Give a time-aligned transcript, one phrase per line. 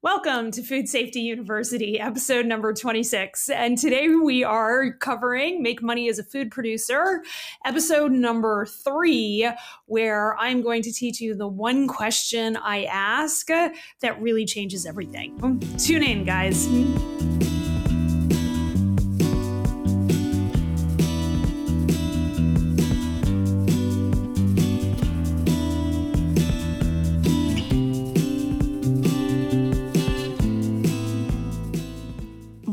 [0.00, 3.48] Welcome to Food Safety University, episode number 26.
[3.48, 7.24] And today we are covering Make Money as a Food Producer,
[7.64, 9.50] episode number three,
[9.86, 15.36] where I'm going to teach you the one question I ask that really changes everything.
[15.78, 16.68] Tune in, guys.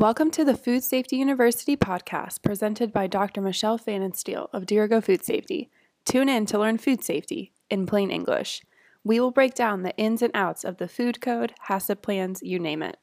[0.06, 3.40] Welcome to the Food Safety University podcast presented by Dr.
[3.40, 5.68] Michelle Pfannenstiel of Dirigo Food Safety.
[6.04, 8.62] Tune in to learn food safety in plain English.
[9.02, 12.60] We will break down the ins and outs of the food code, HACCP plans, you
[12.60, 12.98] name it.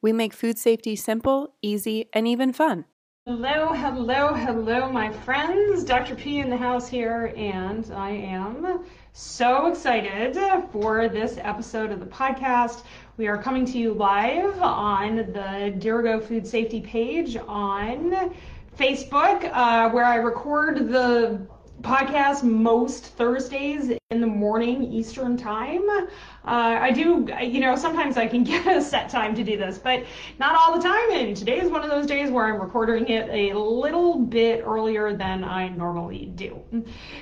[0.00, 2.86] We make food safety simple, easy, and even fun.
[3.26, 5.84] Hello, hello, hello, my friends.
[5.84, 6.14] Dr.
[6.14, 10.38] P in the house here, and I am so excited
[10.70, 12.84] for this episode of the podcast.
[13.18, 18.34] We are coming to you live on the Dirigo Food Safety page on
[18.78, 21.40] Facebook, uh, where I record the
[21.82, 25.82] podcast most Thursdays in the morning Eastern time.
[25.88, 26.06] Uh,
[26.44, 30.04] I do, you know, sometimes I can get a set time to do this, but
[30.38, 31.10] not all the time.
[31.10, 35.16] And today is one of those days where I'm recording it a little bit earlier
[35.16, 36.62] than I normally do.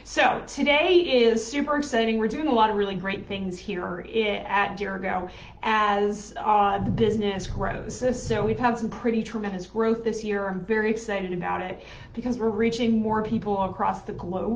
[0.04, 2.18] So today is super exciting.
[2.18, 4.06] We're doing a lot of really great things here
[4.46, 5.30] at Dirigo
[5.62, 8.04] as uh, the business grows.
[8.20, 10.48] So we've had some pretty tremendous growth this year.
[10.48, 14.53] I'm very excited about it because we're reaching more people across the globe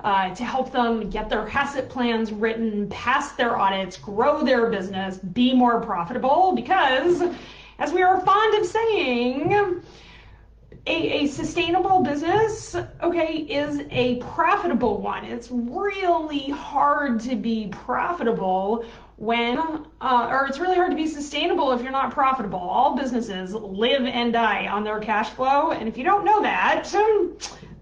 [0.00, 5.18] uh, to help them get their HACCP plans written, pass their audits, grow their business,
[5.18, 6.52] be more profitable.
[6.54, 7.22] Because,
[7.78, 9.82] as we are fond of saying,
[10.86, 15.24] a, a, sustainable business, okay, is a profitable one.
[15.24, 18.84] It's really hard to be profitable
[19.16, 19.58] when,
[20.00, 22.60] uh, or it's really hard to be sustainable if you're not profitable.
[22.60, 25.72] All businesses live and die on their cash flow.
[25.72, 26.94] And if you don't know that,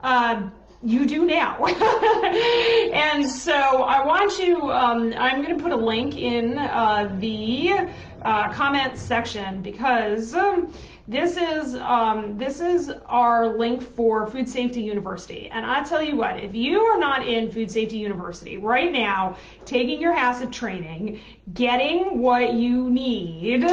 [0.01, 0.49] uh,
[0.85, 1.65] you do now.
[1.65, 7.89] and so I want you, um, I'm going to put a link in uh, the
[8.23, 10.73] uh, comments section because um,
[11.07, 15.49] this is um, this is our link for Food Safety University.
[15.51, 19.37] And I tell you what, if you are not in Food Safety University right now,
[19.67, 21.21] taking your HACCP training,
[21.53, 23.65] getting what you need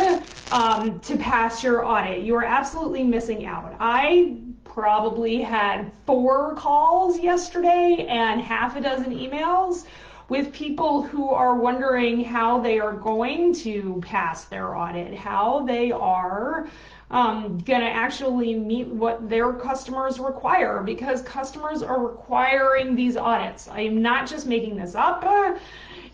[0.52, 3.76] um, to pass your audit, you are absolutely missing out.
[3.80, 4.38] I
[4.74, 9.86] probably had four calls yesterday and half a dozen emails
[10.30, 15.92] with people who are wondering how they are going to pass their audit, how they
[15.92, 16.70] are
[17.10, 23.68] um, going to actually meet what their customers require because customers are requiring these audits.
[23.68, 25.26] I am not just making this up.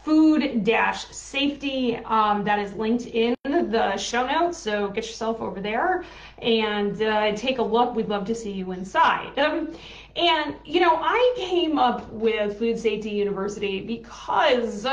[0.08, 5.60] food dash safety um, that is linked in the show notes so get yourself over
[5.60, 6.02] there
[6.40, 7.94] and uh, take a look.
[7.94, 9.38] We'd love to see you inside.
[9.38, 9.70] Um,
[10.16, 14.86] and you know i came up with food safety university because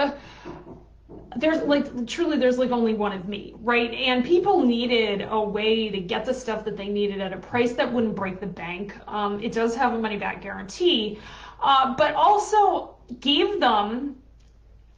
[1.38, 3.94] there's like truly there's like only one of me right?
[3.94, 7.72] And people needed a way to get the stuff that they needed at a price
[7.74, 8.94] that wouldn't break the bank.
[9.08, 11.20] Um, it does have a money back guarantee
[11.64, 14.18] uh, but also gave them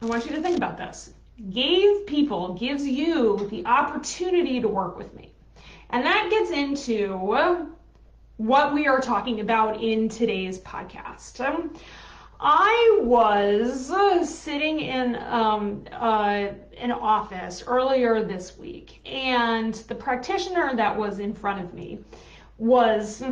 [0.00, 1.10] I want you to think about this.
[1.50, 5.32] Gave people gives you the opportunity to work with me.
[5.90, 7.16] And that gets into
[8.36, 11.44] what we are talking about in today's podcast.
[11.44, 11.74] Um,
[12.40, 13.90] I was
[14.32, 21.34] sitting in um, uh, an office earlier this week, and the practitioner that was in
[21.34, 21.98] front of me
[22.58, 23.24] was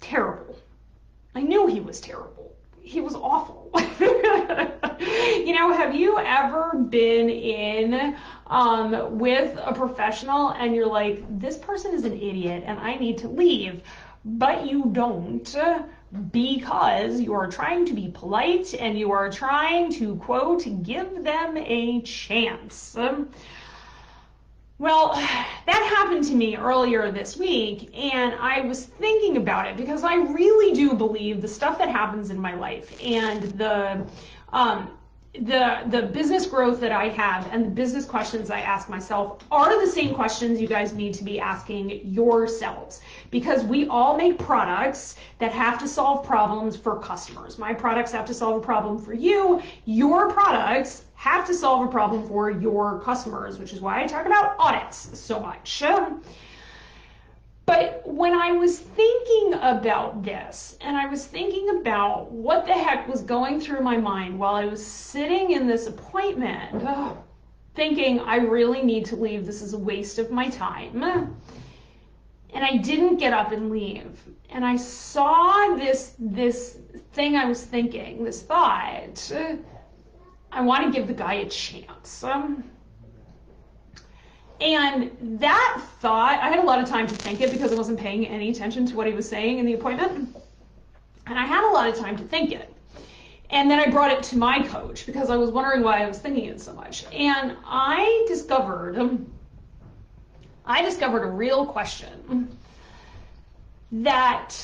[0.00, 0.58] terrible.
[1.34, 2.37] I knew he was terrible.
[2.88, 3.70] He was awful.
[4.00, 11.58] you know, have you ever been in um, with a professional and you're like, this
[11.58, 13.82] person is an idiot and I need to leave,
[14.24, 15.54] but you don't,
[16.32, 21.58] because you are trying to be polite and you are trying to, quote, give them
[21.58, 22.96] a chance.
[24.78, 30.04] Well, that happened to me earlier this week, and I was thinking about it because
[30.04, 34.06] I really do believe the stuff that happens in my life and the
[34.52, 34.92] um,
[35.34, 39.84] the the business growth that I have and the business questions I ask myself are
[39.84, 45.16] the same questions you guys need to be asking yourselves because we all make products
[45.38, 47.58] that have to solve problems for customers.
[47.58, 49.60] My products have to solve a problem for you.
[49.84, 54.24] Your products have to solve a problem for your customers, which is why I talk
[54.24, 55.82] about audits so much.
[57.66, 63.08] But when I was thinking about this, and I was thinking about what the heck
[63.08, 66.86] was going through my mind while I was sitting in this appointment,
[67.74, 71.02] thinking I really need to leave, this is a waste of my time.
[72.54, 74.22] And I didn't get up and leave.
[74.50, 76.78] And I saw this this
[77.12, 79.32] thing I was thinking, this thought.
[80.52, 82.24] I want to give the guy a chance.
[82.24, 82.64] Um,
[84.60, 88.00] and that thought, I had a lot of time to think it because I wasn't
[88.00, 90.36] paying any attention to what he was saying in the appointment.
[91.26, 92.74] And I had a lot of time to think it.
[93.50, 96.18] And then I brought it to my coach because I was wondering why I was
[96.18, 97.04] thinking it so much.
[97.12, 99.26] And I discovered,
[100.66, 102.56] I discovered a real question
[103.92, 104.54] that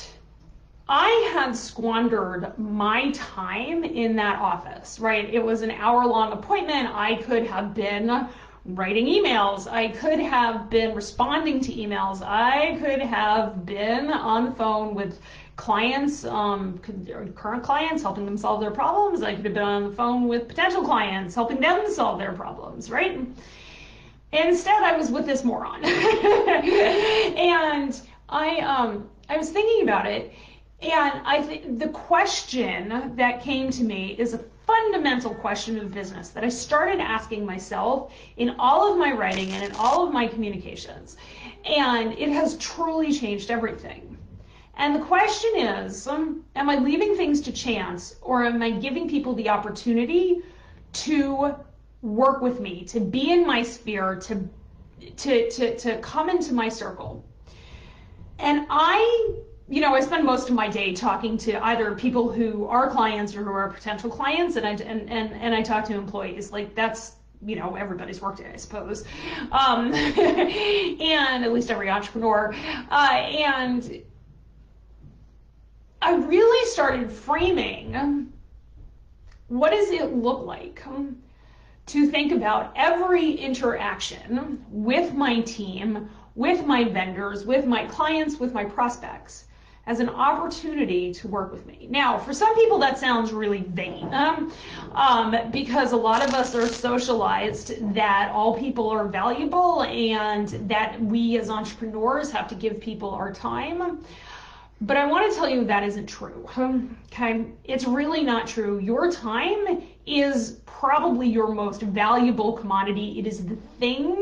[0.88, 5.32] I had squandered my time in that office, right?
[5.32, 6.94] It was an hour long appointment.
[6.94, 8.28] I could have been
[8.66, 9.66] writing emails.
[9.66, 12.22] I could have been responding to emails.
[12.22, 15.20] I could have been on the phone with
[15.56, 16.78] clients, um,
[17.34, 19.22] current clients, helping them solve their problems.
[19.22, 22.90] I could have been on the phone with potential clients, helping them solve their problems,
[22.90, 23.26] right?
[24.32, 25.82] Instead, I was with this moron.
[25.84, 30.32] and I, um, I was thinking about it,
[30.84, 36.28] and I think the question that came to me is a fundamental question of business
[36.30, 40.26] that I started asking myself in all of my writing and in all of my
[40.26, 41.16] communications.
[41.64, 44.18] And it has truly changed everything.
[44.76, 49.08] And the question is um, Am I leaving things to chance or am I giving
[49.08, 50.42] people the opportunity
[51.04, 51.54] to
[52.02, 54.48] work with me, to be in my sphere, to,
[55.16, 57.24] to, to, to come into my circle?
[58.38, 59.34] And I
[59.68, 63.34] you know, I spend most of my day talking to either people who are clients
[63.34, 66.52] or who are potential clients, and I and and, and I talk to employees.
[66.52, 67.12] Like that's
[67.42, 69.04] you know everybody's workday, I suppose,
[69.52, 72.54] um, and at least every entrepreneur.
[72.90, 74.02] Uh, and
[76.02, 78.32] I really started framing
[79.48, 80.82] what does it look like
[81.86, 88.52] to think about every interaction with my team, with my vendors, with my clients, with
[88.52, 89.44] my prospects
[89.86, 91.86] as an opportunity to work with me.
[91.90, 94.52] Now, for some people, that sounds really vain um,
[94.92, 100.98] um, because a lot of us are socialized that all people are valuable and that
[101.00, 104.02] we as entrepreneurs have to give people our time.
[104.80, 106.48] But I want to tell you that isn't true.
[106.58, 108.78] Okay, it's really not true.
[108.78, 113.18] Your time is probably your most valuable commodity.
[113.18, 114.16] It is the thing,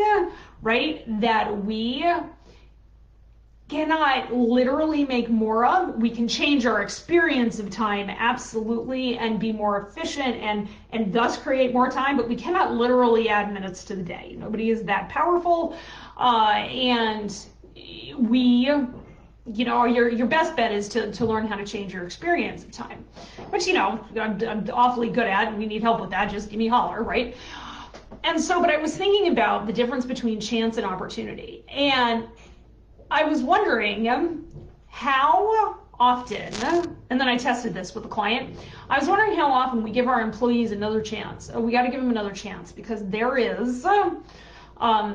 [0.61, 2.05] right, that we
[3.73, 5.97] cannot literally make more of.
[5.97, 11.39] We can change our experience of time absolutely and be more efficient and and thus
[11.39, 14.37] create more time, but we cannot literally add minutes to the day.
[14.39, 15.77] Nobody is that powerful,
[16.19, 16.53] uh,
[16.95, 17.31] and
[18.19, 18.71] we.
[19.45, 22.63] You know, your your best bet is to, to learn how to change your experience
[22.63, 23.05] of time,
[23.51, 23.89] which you know
[24.21, 25.49] I'm, I'm awfully good at.
[25.49, 26.31] And we need help with that.
[26.31, 27.35] Just give me holler, right?
[28.23, 32.29] And so, but I was thinking about the difference between chance and opportunity, and
[33.13, 34.07] I was wondering
[34.89, 36.51] how often,
[37.11, 38.59] and then I tested this with a client.
[38.89, 41.51] I was wondering how often we give our employees another chance.
[41.53, 44.25] Oh, we got to give them another chance because there is, um,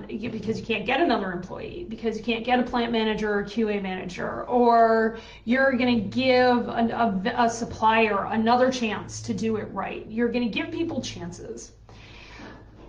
[0.07, 3.81] because you can't get another employee, because you can't get a plant manager or QA
[3.81, 9.73] manager, or you're going to give a, a, a supplier another chance to do it
[9.73, 10.05] right.
[10.07, 11.71] You're going to give people chances.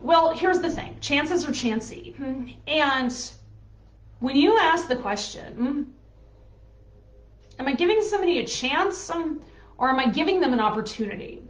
[0.03, 2.15] Well, here's the thing chances are chancy.
[2.67, 3.11] And
[4.21, 5.93] when you ask the question,
[7.59, 9.41] am I giving somebody a chance um,
[9.77, 11.43] or am I giving them an opportunity?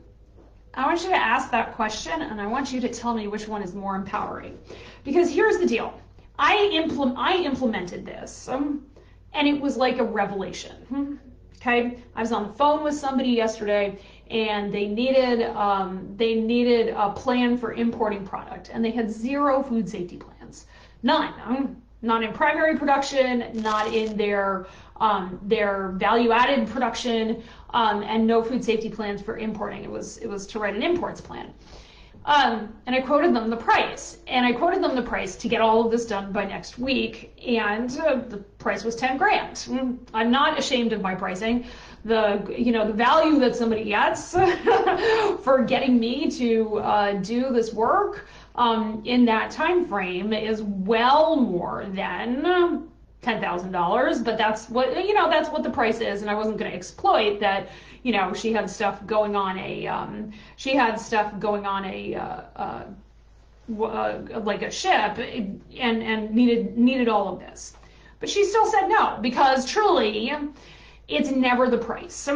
[0.75, 3.49] I want you to ask that question and I want you to tell me which
[3.49, 4.59] one is more empowering.
[5.03, 5.99] Because here's the deal
[6.39, 8.87] I, impl- I implemented this um,
[9.33, 11.19] and it was like a revelation.
[11.57, 13.99] Okay, I was on the phone with somebody yesterday
[14.31, 19.63] and they needed um, they needed a plan for importing product and they had zero
[19.63, 20.67] food safety plans,
[21.03, 21.83] none.
[22.01, 24.67] Not in primary production, not in their
[25.01, 29.85] um, their value added production, um, and no food safety plans for importing.
[29.85, 31.53] It was, it was to write an imports plan.
[32.25, 35.63] Um, and I quoted them the price, and I quoted them the price to get
[35.63, 39.55] all of this done by next week, and uh, the price was 10 grand.
[39.55, 41.65] Mm, I'm not ashamed of my pricing.
[42.05, 44.33] The you know the value that somebody gets
[45.43, 51.37] for getting me to uh, do this work um, in that time frame is well
[51.37, 52.89] more than
[53.23, 54.21] thousand dollars.
[54.21, 56.77] But that's what you know that's what the price is, and I wasn't going to
[56.77, 57.69] exploit that
[58.03, 62.15] you know, she had stuff going on a, um, she had stuff going on a,
[62.15, 62.85] uh, uh,
[63.83, 67.75] uh, like a ship and, and needed, needed all of this.
[68.21, 70.33] But she still said no, because truly,
[71.07, 72.29] it's never the price.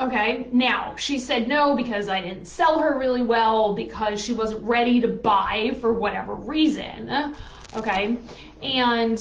[0.00, 4.62] Okay, now she said no because I didn't sell her really well, because she wasn't
[4.62, 7.34] ready to buy for whatever reason.
[7.74, 8.16] Okay,
[8.62, 9.20] and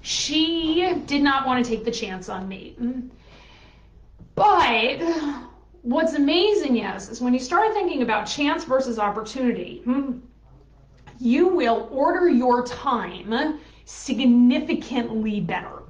[0.00, 2.76] she did not want to take the chance on me.
[4.34, 5.02] But
[5.82, 9.82] what's amazing is, is when you start thinking about chance versus opportunity,
[11.20, 15.82] you will order your time significantly better.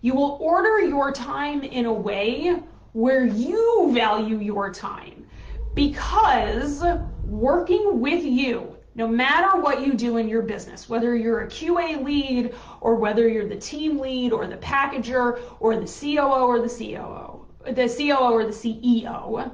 [0.00, 2.58] You will order your time in a way
[2.94, 5.26] where you value your time
[5.74, 6.84] because
[7.24, 12.02] working with you, no matter what you do in your business, whether you're a QA
[12.04, 16.68] lead or whether you're the team lead or the packager or the COO or the
[16.68, 19.50] COO, the COO or the CEO,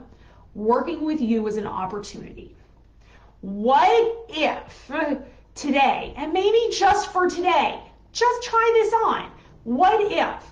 [0.54, 2.54] working with you is an opportunity.
[3.40, 4.90] What if
[5.54, 7.80] today, and maybe just for today,
[8.12, 9.30] just try this on.
[9.64, 10.44] What if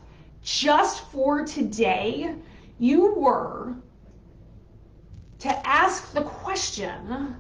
[0.43, 2.35] just for today
[2.79, 3.75] you were
[5.41, 7.37] to ask the question,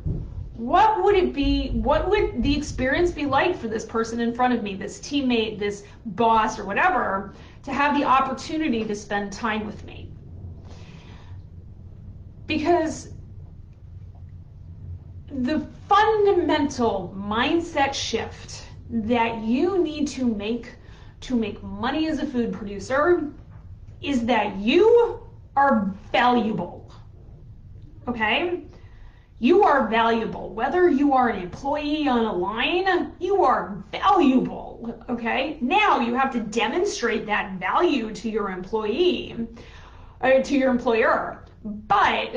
[0.54, 4.54] what would it be, what would the experience be like for this person in front
[4.54, 9.66] of me, this teammate, this boss, or whatever, to have the opportunity to spend time
[9.66, 10.08] with me?
[12.48, 13.10] because
[15.30, 20.74] the fundamental mindset shift that you need to make
[21.20, 23.30] to make money as a food producer
[24.00, 25.20] is that you
[25.58, 26.92] are valuable.
[28.06, 28.64] Okay?
[29.40, 30.50] You are valuable.
[30.50, 35.04] Whether you are an employee on a line, you are valuable.
[35.08, 35.58] Okay?
[35.60, 39.48] Now you have to demonstrate that value to your employee,
[40.20, 41.44] uh, to your employer.
[41.64, 42.34] But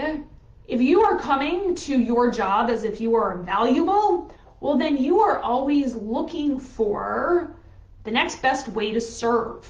[0.68, 5.20] if you are coming to your job as if you are valuable, well, then you
[5.20, 7.56] are always looking for
[8.04, 9.66] the next best way to serve.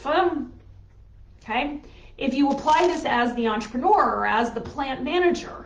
[1.43, 1.81] Okay?
[2.22, 5.66] If you apply this as the entrepreneur or as the plant manager,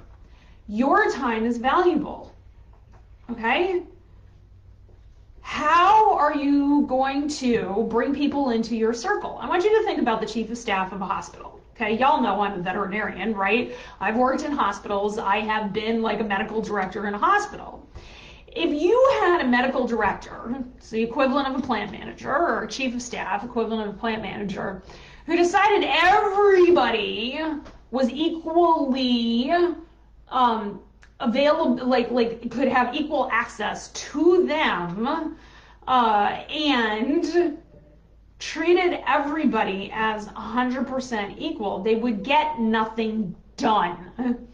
[0.70, 2.34] your time is valuable.
[3.30, 3.84] Okay?
[5.42, 9.38] How are you going to bring people into your circle?
[9.42, 11.60] I want you to think about the chief of staff of a hospital.
[11.76, 13.76] Okay, y'all know I'm a veterinarian, right?
[14.00, 15.18] I've worked in hospitals.
[15.18, 17.86] I have been like a medical director in a hospital.
[18.48, 22.96] If you had a medical director, it's the equivalent of a plant manager, or chief
[22.96, 24.84] of staff, equivalent of a plant manager,
[25.26, 27.40] who decided everybody
[27.92, 29.52] was equally
[30.30, 30.82] um,
[31.20, 35.38] available, like like could have equal access to them,
[35.88, 37.58] uh, and
[38.38, 44.48] treated everybody as 100% equal, they would get nothing done.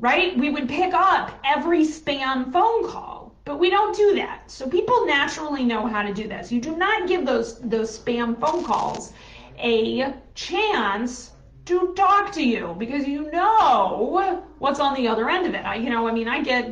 [0.00, 0.36] Right?
[0.36, 4.50] We would pick up every spam phone call, but we don't do that.
[4.50, 6.50] So people naturally know how to do this.
[6.52, 9.12] You do not give those those spam phone calls
[9.58, 11.32] a chance
[11.66, 15.64] to talk to you because you know what's on the other end of it.
[15.64, 16.70] I, you know, I mean, I get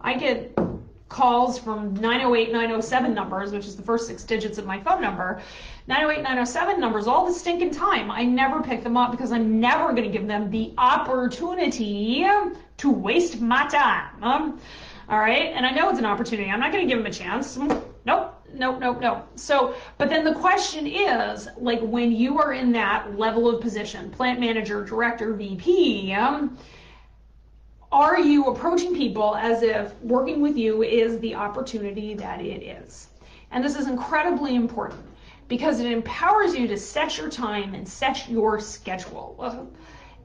[0.00, 0.56] I get
[1.08, 5.40] calls from 908 907 numbers, which is the first six digits of my phone number,
[5.86, 8.10] 908 907 numbers all the stinking time.
[8.10, 12.26] I never pick them up because I'm never going to give them the opportunity
[12.78, 14.22] to waste my time.
[14.22, 14.60] Um,
[15.08, 15.52] all right.
[15.54, 16.50] And I know it's an opportunity.
[16.50, 17.56] I'm not going to give them a chance.
[18.04, 18.33] Nope.
[18.54, 19.26] Nope, nope, nope.
[19.36, 24.10] So, but then the question is like when you are in that level of position,
[24.10, 26.56] plant manager, director, VP, um,
[27.90, 33.08] are you approaching people as if working with you is the opportunity that it is?
[33.50, 35.04] And this is incredibly important
[35.48, 39.70] because it empowers you to set your time and set your schedule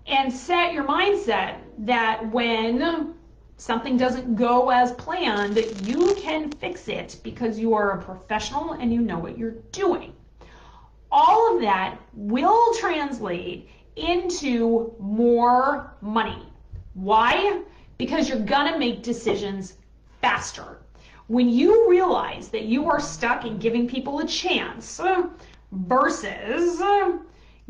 [0.07, 3.13] and set your mindset that when
[3.60, 8.94] something doesn't go as planned, you can fix it because you are a professional and
[8.94, 10.13] you know what you're doing.
[11.12, 16.48] All of that will translate into more money.
[16.94, 17.62] Why?
[17.98, 19.75] Because you're gonna make decisions
[20.22, 20.80] faster.
[21.28, 25.01] When you realize that you are stuck in giving people a chance
[25.74, 26.82] versus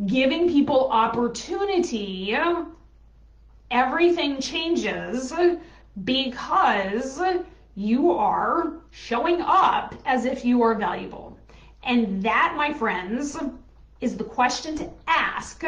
[0.06, 2.38] giving people opportunity,
[3.72, 5.34] everything changes
[6.04, 7.22] because
[7.76, 11.38] you are showing up as if you are valuable.
[11.84, 13.38] And that, my friends,
[14.02, 15.64] is the question to ask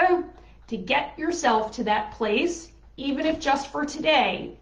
[0.67, 4.57] to get yourself to that place, even if just for today,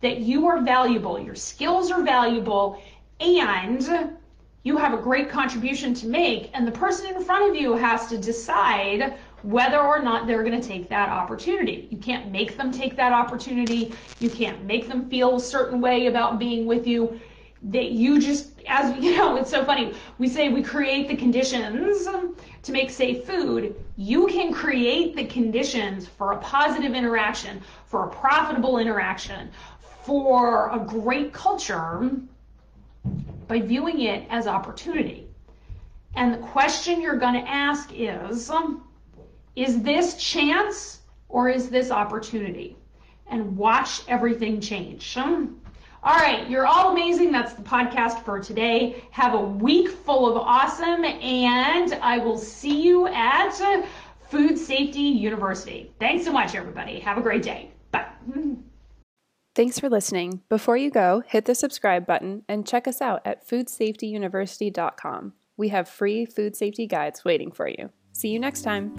[0.00, 2.82] that you are valuable, your skills are valuable,
[3.20, 4.16] and
[4.64, 8.08] you have a great contribution to make, and the person in front of you has
[8.08, 11.88] to decide whether or not they're going to take that opportunity.
[11.90, 13.92] You can't make them take that opportunity.
[14.20, 17.20] You can't make them feel a certain way about being with you.
[17.64, 19.94] That you just, as you know, it's so funny.
[20.18, 22.06] We say we create the conditions
[22.62, 23.74] to make safe food.
[23.96, 30.78] You can create the conditions for a positive interaction, for a profitable interaction, for a
[30.78, 32.10] great culture
[33.48, 35.28] by viewing it as opportunity.
[36.14, 38.50] And the question you're going to ask is
[39.56, 42.76] Is this chance or is this opportunity?
[43.30, 45.16] And watch everything change.
[45.16, 47.30] All right, you're all amazing.
[47.30, 49.02] That's the podcast for today.
[49.12, 53.56] Have a week full of awesome, and I will see you at
[54.28, 55.92] Food Safety University.
[56.00, 56.98] Thanks so much, everybody.
[57.00, 57.70] Have a great day.
[57.92, 58.08] Bye.
[59.54, 60.40] Thanks for listening.
[60.48, 65.34] Before you go, hit the subscribe button and check us out at foodsafetyuniversity.com.
[65.56, 67.90] We have free food safety guides waiting for you.
[68.12, 68.92] See you next time.